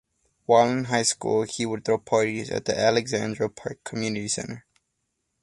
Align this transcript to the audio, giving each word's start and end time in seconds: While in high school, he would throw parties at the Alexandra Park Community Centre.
While 0.47 0.67
in 0.71 0.85
high 0.85 1.03
school, 1.03 1.43
he 1.43 1.63
would 1.63 1.85
throw 1.85 1.99
parties 1.99 2.49
at 2.49 2.65
the 2.65 2.75
Alexandra 2.75 3.51
Park 3.51 3.83
Community 3.83 4.29
Centre. 4.29 4.65